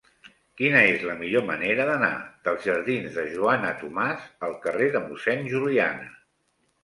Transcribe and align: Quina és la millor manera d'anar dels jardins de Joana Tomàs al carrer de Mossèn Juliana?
Quina 0.59 0.79
és 0.93 1.03
la 1.07 1.15
millor 1.17 1.43
manera 1.49 1.83
d'anar 1.89 2.09
dels 2.47 2.63
jardins 2.69 3.19
de 3.19 3.25
Joana 3.35 3.75
Tomàs 3.83 4.25
al 4.47 4.57
carrer 4.63 4.87
de 4.97 5.03
Mossèn 5.05 5.47
Juliana? 5.53 6.11